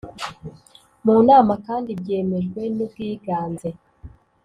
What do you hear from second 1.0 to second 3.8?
mu nama kandi byemejwen ubwiganze